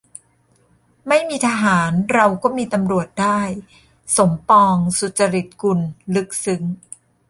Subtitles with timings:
[1.07, 3.41] "ไม่มีทหาร เราก็มีตำรวจได้"-
[4.17, 5.79] สมปอง สุจริตกุล
[6.15, 6.61] ลึกซึ้ง